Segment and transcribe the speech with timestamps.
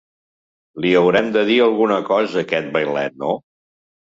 [0.85, 3.37] Li haurem de dir alguna cosa a aquest vailet, no?